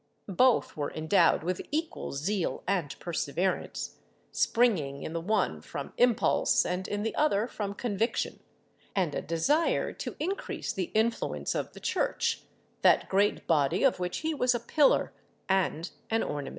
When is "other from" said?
7.13-7.75